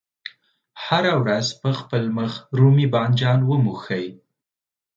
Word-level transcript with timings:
هره 0.85 1.13
ورځ 1.21 1.47
په 1.61 1.69
خپل 1.79 2.03
مخ 2.17 2.31
رومي 2.59 2.87
بانجان 2.93 3.39
وموښئ. 3.49 4.05